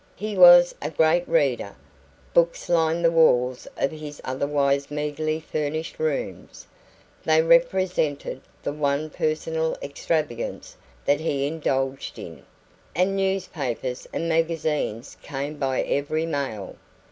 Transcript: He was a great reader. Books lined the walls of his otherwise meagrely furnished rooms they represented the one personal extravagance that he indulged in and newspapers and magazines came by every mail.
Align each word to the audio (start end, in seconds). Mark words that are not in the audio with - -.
He 0.15 0.35
was 0.35 0.73
a 0.81 0.89
great 0.89 1.29
reader. 1.29 1.75
Books 2.33 2.69
lined 2.69 3.05
the 3.05 3.11
walls 3.11 3.67
of 3.77 3.91
his 3.91 4.19
otherwise 4.23 4.89
meagrely 4.89 5.39
furnished 5.39 5.99
rooms 5.99 6.65
they 7.23 7.39
represented 7.43 8.41
the 8.63 8.73
one 8.73 9.11
personal 9.11 9.77
extravagance 9.79 10.75
that 11.05 11.19
he 11.19 11.45
indulged 11.45 12.17
in 12.17 12.41
and 12.95 13.15
newspapers 13.15 14.07
and 14.11 14.27
magazines 14.27 15.17
came 15.21 15.57
by 15.57 15.83
every 15.83 16.25
mail. 16.25 16.77